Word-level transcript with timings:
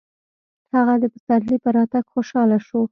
هغه 0.75 0.93
د 1.01 1.05
پسرلي 1.13 1.57
په 1.63 1.69
راتګ 1.75 2.03
خوشحاله 2.13 2.57
و. 2.69 2.79